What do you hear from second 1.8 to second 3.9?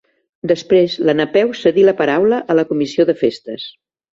la paraula a la comissió de festes.